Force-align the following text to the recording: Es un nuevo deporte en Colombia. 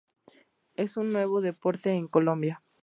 Es 0.73 0.97
un 0.97 1.13
nuevo 1.13 1.41
deporte 1.41 1.91
en 1.91 2.07
Colombia. 2.07 2.63